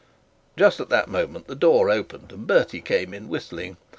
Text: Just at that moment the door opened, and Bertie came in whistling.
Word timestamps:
Just 0.57 0.79
at 0.79 0.89
that 0.89 1.09
moment 1.09 1.45
the 1.45 1.53
door 1.53 1.91
opened, 1.91 2.31
and 2.31 2.47
Bertie 2.47 2.81
came 2.81 3.13
in 3.13 3.29
whistling. 3.29 3.77